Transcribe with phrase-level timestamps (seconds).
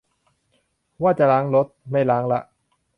[1.01, 2.39] ว่าจะล้างรถ ไม่ล้างละ